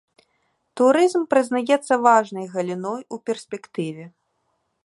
[0.79, 4.05] Турызм прызнаецца важнай галіной у перспектыве.